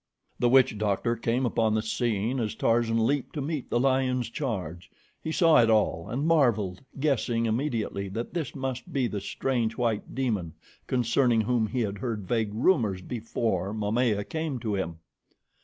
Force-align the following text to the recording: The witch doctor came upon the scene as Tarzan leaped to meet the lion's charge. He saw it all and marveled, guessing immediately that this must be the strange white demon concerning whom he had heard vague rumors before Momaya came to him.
The 0.39 0.49
witch 0.49 0.79
doctor 0.79 1.15
came 1.15 1.45
upon 1.45 1.75
the 1.75 1.83
scene 1.83 2.39
as 2.39 2.55
Tarzan 2.55 3.05
leaped 3.05 3.35
to 3.35 3.41
meet 3.43 3.69
the 3.69 3.79
lion's 3.79 4.31
charge. 4.31 4.89
He 5.23 5.31
saw 5.31 5.61
it 5.61 5.69
all 5.69 6.09
and 6.09 6.25
marveled, 6.25 6.81
guessing 6.99 7.45
immediately 7.45 8.07
that 8.09 8.33
this 8.33 8.55
must 8.55 8.91
be 8.91 9.05
the 9.05 9.21
strange 9.21 9.77
white 9.77 10.15
demon 10.15 10.53
concerning 10.87 11.41
whom 11.41 11.67
he 11.67 11.81
had 11.81 11.99
heard 11.99 12.27
vague 12.27 12.49
rumors 12.55 13.03
before 13.03 13.73
Momaya 13.75 14.23
came 14.27 14.57
to 14.61 14.73
him. 14.73 14.97